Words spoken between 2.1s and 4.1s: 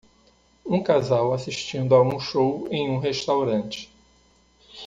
show em um restaurante.